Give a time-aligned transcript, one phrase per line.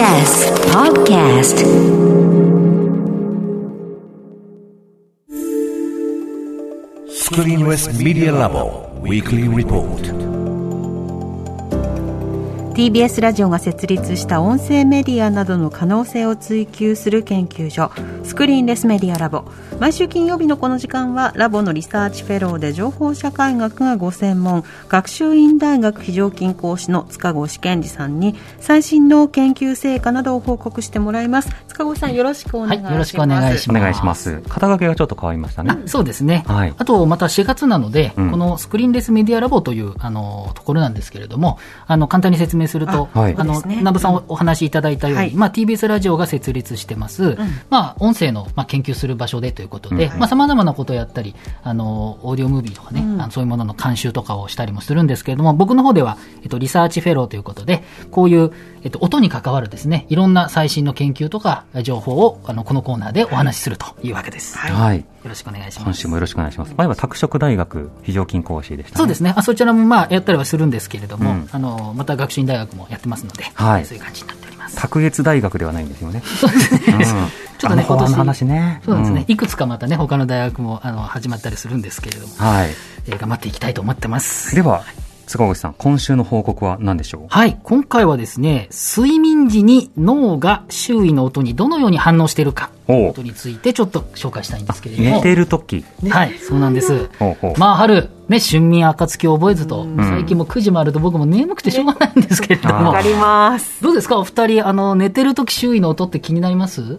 [0.00, 1.60] Screen Podcast.
[7.98, 10.39] Media Lab Weekly Report.
[12.70, 17.90] TBS ラジオが設立した音声メディアなどの可能性を追求する研究所
[18.22, 19.44] スクリーンレスメディアラボ。
[19.80, 31.50] 毎週金曜日のこの時間はラボのリサーチフェローで情報社会学がご専門学習院大学非常勤講師の塚越健司さんに最新の研究成果などを報告してもらいます。
[31.68, 33.78] 塚越さんよろしくお願いします、はい、よろしくお願いします。
[33.78, 34.42] お願いします。
[34.48, 35.76] 肩書きがちょっと変わりましたね。
[35.86, 47.36] そうですね、はい、あとまた4月なので、うん、このスクリーンレスメディアラボというあのところなんですけれどもあの簡単に説明するとあ、はい、あの、ね、南部さんお話しいただいたように、はい、まあ、TBS ラジオが設立してます、うん、
[47.70, 58.52] まあ、音声の、まあ、研究する場所でということでさまざ、まなことをやったりあのオーディオムービーとかね、うん、あのそういうものの監修とかをしたりもするんですけれども僕の方では、えっと、リサーチフェローということでこういう、
[58.82, 64.56] えっと、音に関わるですねいろんな最新の研究とか情報をあのこのコーナーでお話しするというわけです。
[64.58, 65.84] はい、はい、よろしくお願いします。
[65.84, 66.74] 今週もよろしくお願いします。
[66.76, 69.34] 前は拓殖大学非常勤講師でした、ね、そうですね。
[69.36, 74.76] あそちらもまあやったりはするんですけれども、うん、あのまた学習院大学もやってますので、はい、そういう感じになっております。
[74.76, 76.22] 卓越大学ではないんですよね。
[76.24, 76.80] そうですね。
[76.88, 77.28] うん
[77.60, 78.14] ちょっとね、今年。
[78.14, 78.80] 話ね。
[78.86, 82.34] そうですね、いくつかまたね、他の大学も、あの、始まったりするんですけれども。
[82.38, 82.70] はい。
[83.06, 84.54] えー、頑張っていきたいと思ってます。
[84.54, 84.82] では、
[85.30, 87.26] 塚越さん、今週の報告は何でしょう？
[87.28, 95.10] はい、今回はですね、睡眠時に脳が周囲の音にどのように反応しているかことについてちょっと紹介したいんですけれども。
[95.10, 95.84] 寝てる時。
[96.08, 97.08] はい、そうなんです。
[97.20, 97.60] ほうほう。
[97.60, 102.88] まあ、春、ね、春眠暁を覚えずと、最近も9時もあると僕も眠くてしょうがないんですけれども。
[102.88, 103.80] わかります。
[103.84, 106.98] どうですか、お二人、あの、寝てる時周囲の音って気になります？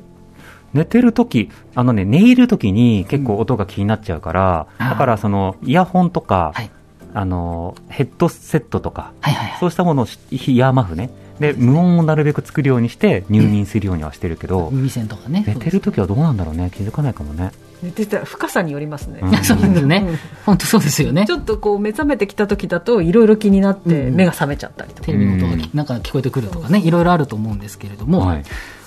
[0.72, 6.72] 寝てる時あのね、寝入る時に結構音が気になっちゃうから、うん、だからその、イヤホンとか、はい
[7.14, 11.09] あのヘッドセットとか、はいはいはい、そうしたものをイヤーマフね。
[11.40, 15.44] で無音をなるべく作るようにして入眠するようにはしてるけど、耳栓とかね。
[15.48, 16.70] 寝てる時はどうなんだろうね？
[16.72, 17.52] 気づかないかもね。
[17.81, 20.06] 寝てた深さによりますね、うん、そうですね、
[20.46, 21.25] 本当そうですよね。
[21.25, 28.44] ちょっとこう目覚めてきた時だといろいろ気になって目が覚めちゃったりとか、テレビの音がなんか聞こえてくるとかねいろいろあると思うんですけれども、はい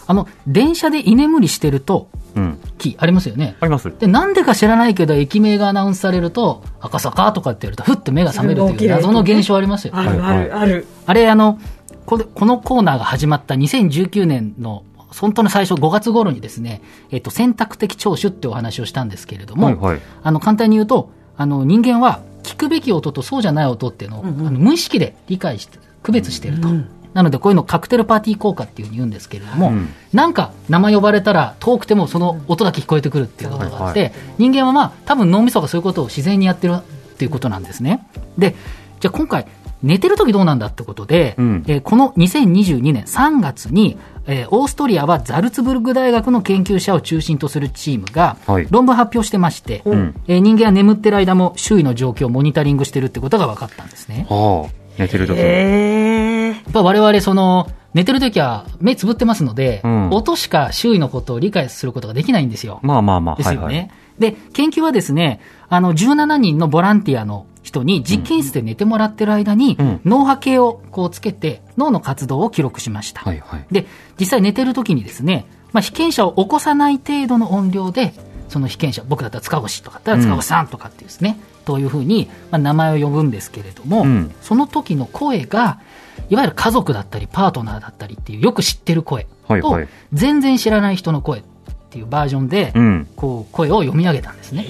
[0.06, 3.56] あの、電車で居眠りしてると、うん、木ありますよね。
[3.60, 3.92] あります。
[3.98, 9.92] で、なんでか知らないけど、駅名がアナウンスされると、赤坂とかって言うと、ふって目が覚めるという謎の現象ありますよ。
[9.96, 10.86] あるあるある。
[11.06, 11.58] あれ、あの、
[12.06, 14.84] ここのコーナーが始まった2019年の
[15.20, 26.68] 本当の最初、5月頃にですね、えっと、選択的聴取ってお話をしたんですけれども、はいはい、あの、簡単に言うと、あの、人間は聞くべき音とそうじゃない音っていうのを、うんうん、あの無意識で理解して、区別していると。
[26.68, 38.06] うんなのでこういうのカクテルパーティー効果っていうふうに言うんですけれども、うん、なんか名前呼ばれたら遠くてもその音だけ聞こえてくるっていうことがあって、人間はまあ多分脳みそがそういうことを自然にやってるっていうことなんですね。
[38.36, 38.54] で、
[39.00, 39.46] じゃあ今回
[39.84, 48.38] 寝てる時どうなんだってことで、うん、えー、この2022年3月に、えー、オーストリアはザルツブルグ大学の研究者を中心とするチームが
[48.70, 49.96] 論文発表してまして、はい、
[50.26, 54.26] えー、人間は眠ってる間も周囲の状況をモニタリングしてるってことが分かったんですね。
[54.28, 54.84] はあ。
[54.98, 56.33] 寝てる時えや
[56.68, 62.80] っぱ我々その、寝てる時は目つぶってますので、うん、音しか周囲のことを理解することができないんですよ。
[62.82, 63.36] まあまあまあ。
[63.36, 63.66] ですよね。
[63.66, 73.22] はいはい、で、研究はですね、あの、17人のボランティアの人に実験室で寝てもらってる間に、うん、脳波計をこうつけて、脳の活動を記録しました。
[73.22, 73.86] はいはい、で、
[74.18, 78.12] 実際寝てる時にですね、まあ、被験者を起こさない程度の音量で、
[78.48, 85.80] その被験者、僕だったら塚越とかだったら塚越さんとかっていうですね、うん、というふうに、まあ、名前を呼ぶんですけれども、うん、その時の声が、
[86.28, 89.80] いわゆる家族だったり、パートナーだったりっていう、よく知ってる声と、
[90.12, 91.42] 全然知らない人の声っ
[91.90, 92.72] ていうバージョンで、
[93.16, 94.66] こう、声を読み上げたんですね。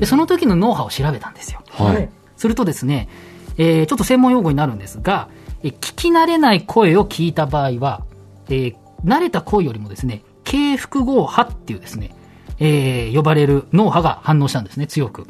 [0.00, 1.62] で、その時の脳波を調べたんですよ。
[1.70, 3.08] はい、するとですね、
[3.56, 5.28] えー、ちょっと専門用語になるんですが、
[5.62, 8.04] え聞き慣れない声を聞いた場合は、
[8.48, 12.14] えー、慣れた声よりもですね、軽複合波っていうですね、
[12.58, 15.26] えー、呼ばれる脳波が反応したんですね、強く。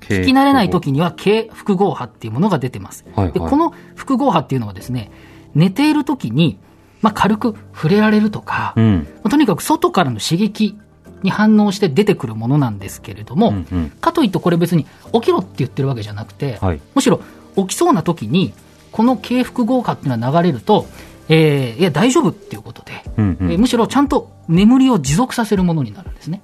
[0.00, 3.04] 聞き慣れない時には軽複合波っていうものが出てます。
[3.14, 5.10] はいはい、で、この複合波っていうのはですね、
[5.54, 6.58] 寝ている時に、
[7.02, 10.76] まあ、軽く触れられるとか、うん、まあ、とにかく外からの刺激
[11.22, 17.20] に反応して出てくるものなんですけれども、うんうん、かといってこれ別に起きろって言ってるわけじゃなくて、はい、むしろ
[17.56, 18.52] 起きそうな時に、
[18.92, 20.86] この軽複合波っていうのは流れると、
[21.28, 26.42] えー、いや、大丈夫っていうことで、うんうん、えー、むしろちゃんと眠りを持続させるものになるんですね。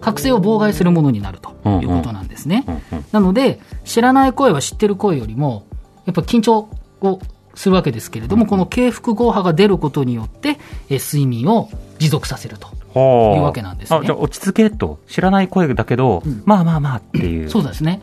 [0.00, 1.50] 覚醒を妨害するものになると
[1.82, 2.64] いうことなんですね。
[3.12, 5.66] なので、知らない声は知ってる声よりも、
[6.04, 6.68] やっぱ緊張
[7.00, 7.20] を
[7.54, 10.58] するわけですけれども、この軽複合波が出ることによって、
[10.90, 14.00] え睡眠を持続させるというわけなんですね。
[14.04, 17.48] じゃあ落ち着けと、知らない声だけど、うん、まあまあまあっていう。
[17.48, 18.02] そうですね。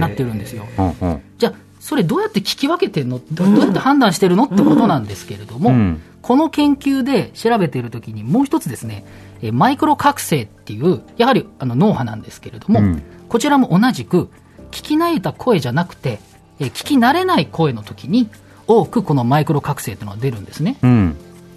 [0.00, 0.66] なってるんですよ。
[0.78, 3.20] うんうん、じゃあ、それどうやって聞き分けてるの？
[3.30, 4.44] どうやって判断してるの？
[4.44, 9.04] ってことなんですけれども、うん、この研究で調べているときにもう一つですね、
[9.42, 14.28] えマイクロ覚醒っていう、やはりあの脳波なんですけれども、うん、こちらも同じく、
[14.70, 16.18] 聞き慣れた声じゃなくて、
[16.58, 18.28] え聞き慣れない声の時に、
[18.66, 20.78] 多くこのマイクロ覚醒というのが出るんですね。
[20.82, 21.16] うん、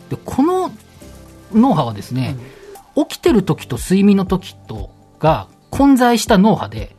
[0.09, 0.71] でこの
[1.53, 2.35] 脳波はですね、
[2.95, 6.95] 起きてる時と睡眠の時とが混在した脳波で、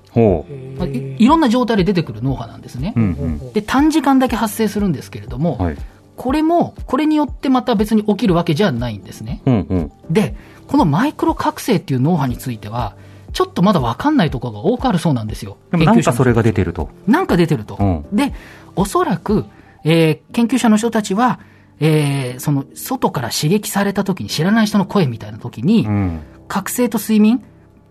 [0.78, 5.76] まあ、いろんな状態で出てくる脳波なんですね、うんうん、で短時間だけ発生するんですけれども、はい、
[6.20, 10.36] これもこれによってまた別に起きるわけじゃないんですね、うんうん、で
[10.68, 12.94] このマイクロ覚醒っていう脳波については
[13.32, 15.56] ちょっとまだ分かんないところが多くあるそうなんですよ。
[15.70, 16.90] でもなんかそれが出てると。
[17.06, 17.76] なんか出てると。
[17.80, 18.34] うん、で、
[18.76, 19.46] おそらく、
[19.84, 21.40] えー、研究者の人たちは、
[21.78, 27.42] えー、その外から刺激された時に知らない人の声みたいな時に、うん、覚醒と睡眠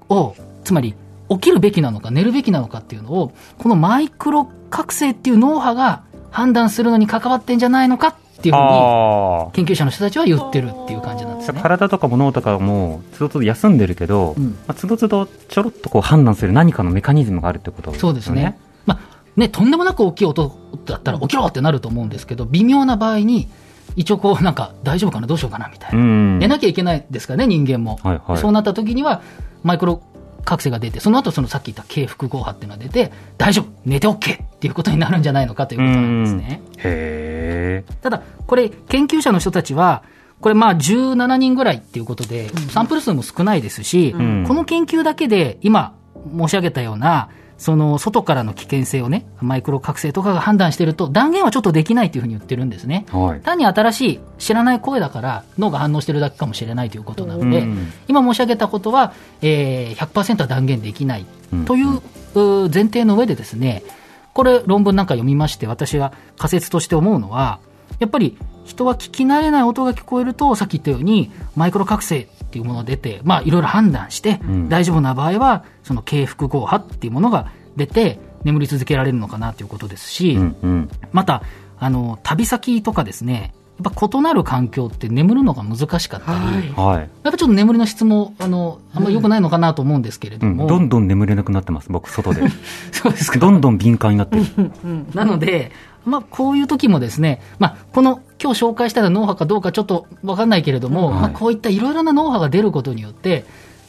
[0.09, 0.35] を、
[0.65, 0.93] つまり
[1.29, 11.59] 起きるべきなのか寝るべきなのかっていうのを、このマイクロ覚醒っていう脳波が判断するのに関わってんじゃないのかっていうふうに、研究者の人たちは言ってるっていう感じなんですね。
[11.61, 18.01] 体とかも脳とかも、つどつど休んでるけど、うん、まあ、つどつどちょろっとこう判断する何かのメカニズムがあるってことですね。
[18.01, 18.57] そうですね。
[18.85, 18.99] まあ
[19.35, 23.49] ね、とんでもなく大きい音だったら起きろってなると思うんですけど、微妙な場合に、
[23.95, 25.99] 一応こうなんか大丈夫かなどうしようかなみたいな、
[26.37, 29.21] 寝なきゃいけないですからね人間も、はいはい、そうなった時には
[29.63, 30.01] マイクロ
[30.45, 36.61] 覚醒が出てその後そのさっき言った軽複合波っていうのが出て大丈夫寝て OK っていうことになるんじゃないのかということなんですね。
[36.79, 40.03] へただこれ研究者の人たちは
[40.41, 45.93] これまあ17人ぐらいっていうことで、サンプル数も少ないですし、うん、この研究だけで今
[46.37, 53.05] 申し上げたようなその外からの危険性をね、マイクロ覚醒とかが判断していると、断言はちょっとできないというふうに言ってるんですね。
[53.11, 61.25] はい、単に新しい知らない声だから脳が反応してるだけかもしれないということなので、うん、今申し上げたことは、えー、100%は断言できない
[61.65, 62.01] という、
[62.69, 63.83] 前提の上でですね、
[64.39, 67.59] これ論文なんか読みまして、私が仮説として思うのは、
[67.99, 74.39] やっぱり人は聞き慣れない音が聞こえると、さっき言ったように、マイクロ覚醒っていうものが出て、まあ、いろいろ判断して、
[74.69, 81.43] 大丈夫な場合は、その軽複合波っていうものが出て、眠り続けられるのかなということですし、うんうん、また、
[81.77, 83.53] あの、旅先とかですね、
[83.83, 92.41] やっぱ異なる環境って眠るのが難しかったり、はい、やっぱちょっと眠りの質もあのあんまり良くないのかなと思うんですけれども、うん、どんどん眠れなくなってます、僕、外で。
[92.91, 93.39] そうですか。
[93.39, 94.43] どんどん敏感になってる。
[95.13, 95.71] なので、
[96.05, 103.45] まあ、こういう時もですね、まあ、この今日紹介した脳波かどうかちょっと分かんないけれども、はい、まあ、こういったいろいろな脳波が出ることによって、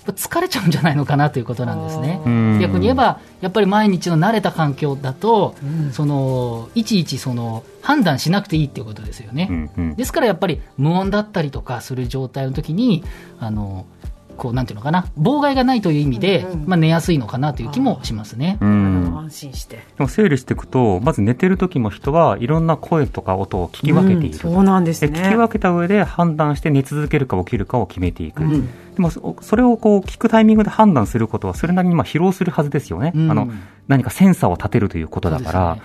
[0.06, 2.20] 疲れちゃうんじゃないのかなということなんですね。
[2.60, 9.48] 逆に言えば、やっぱり毎日の慣れた環境だと、うん、そのいちいちその判断しなくていいっていうことですよね。
[9.50, 13.04] うんうん、ですからやっぱり無音だったりとかする状態の時に、
[13.38, 13.86] あの
[14.40, 18.56] こうなんていうのかな妨害がないという意味で、うんうん、まあ、寝やすいのかなという気もしますね。
[18.62, 19.76] 安心して。
[19.76, 25.10] でも整理していくとまず寝てる時も人はいろんな声とか音を聞き分けている、そうなんですね。
[25.10, 33.50] 聞き分けた上で判断して寝続けるか起きるかを決めていく、でもそれをこう聞くタイミングで判断することはそれなりにまあ疲労するはずですよね、あの
[33.88, 35.78] 何かセンサーを立てるということだから。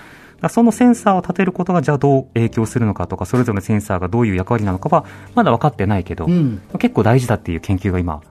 [0.49, 8.21] そのセンサーを立てることがじゃあどう影響するのかとかそれぞれのセンサーがどういう役割なのかはまだ分かってないけど、うん、結構大事だっていう研究が今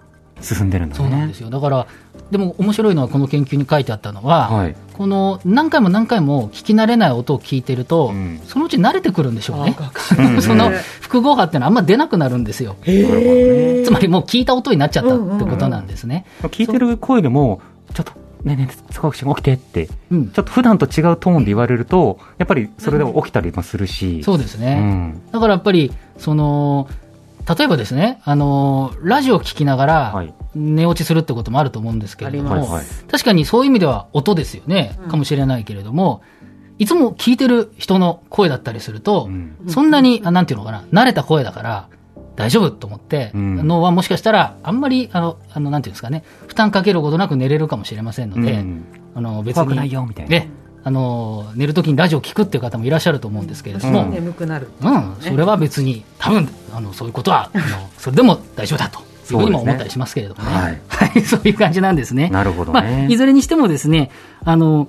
[0.44, 1.50] 進んでるんだ、ね、そうなんですよ。
[1.50, 1.86] だから
[2.30, 9.76] でも面白いのはこの研究に書いてあったのは、はい、この何回も何回も聞き慣れない音を聞いてると、うん、そのうち慣れてくるんでしょうね、
[10.40, 10.70] その
[11.00, 17.60] 複合波っていうのはあんま出なくなるんですよ、つまりもう聞いた音になっちゃったってことなんですね、うんうん、聞いてる声でも
[17.92, 18.12] ちょっと
[18.44, 24.22] ねえねえ、塚越起きてって、うん、ちょっと普段と違うトーンで言われると、やっぱりそれでも起きたりもするし。
[24.22, 24.78] そうですね。
[24.80, 26.86] うん、だからやっぱり、その、
[27.46, 30.24] 例えばですね、あのラジオを聞きながら
[30.54, 36.22] 寝落ちするってこともあると思うんですけれども、はい、確かにそういう意味では音ですよね、うん、かもしれないけれども、
[36.78, 41.88] いつも聞いてる人の声だったりすると、うん、そんなに、あなんていうのかな、慣れた声だから、
[42.36, 48.64] 大丈夫と思って、うん、脳はもしかしたら、あんまり、あの、あのなんていうんですかね、負担かけることなく寝れるかもしれませんので、
[49.14, 49.62] あの別に。
[49.62, 50.46] 怖くないよ、みたいな。
[50.86, 59.02] あの寝るときにラジオを聞くっていう方もいらっしゃると思うんですけれども、眠くなる、うん、それは別に多分あのそういうことはあの それでも大丈夫だとい
[59.34, 62.28] うふうにも思ったりしますけれどもね、はい、はい、 そういう感じなんですね。
[62.28, 64.10] なるほど、ね、まあ、いずれにしてもですね
[64.44, 64.88] あの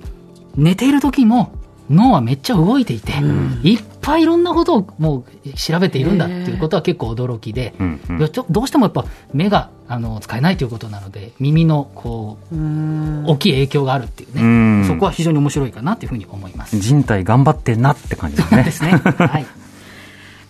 [0.54, 1.52] 寝ている時も
[1.88, 8.00] 脳はめっちゃ動いていて、うん、いっぱいいろんなことをもう調べているんだっていうことは結構驚きで、うん。
[8.08, 8.18] うん、
[8.50, 14.86] どうしてもやっぱ目があの使えないということなので耳のこう大きい影響があるっていうね。
[14.86, 16.78] そこは非常に面白いかなというふうに思います。
[16.78, 18.64] 人体頑張ってんなって感じですね。
[18.64, 18.90] ですね。
[18.90, 19.46] はい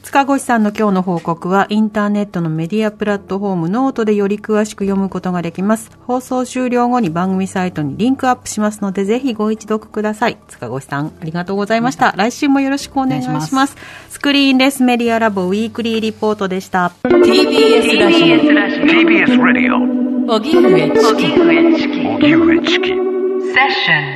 [0.06, 5.90] 塚越さんの今日の報告はインターネットのメディアプラットフォームノートでより詳しく読むことができます。
[6.06, 10.38] 放送終了後に番組サイトにリンクアップしますのでぜひご一読ください。
[10.46, 12.14] 塚越さんありがとうございました。
[12.16, 13.52] 来週もよろしくお願いします。
[13.52, 13.76] ます
[14.08, 16.92] スクリーンレスメディアラボウィークリーリポートでした。
[17.02, 24.15] TBS ラジオ TBS ラジオ荻上チキ荻上チキセッショ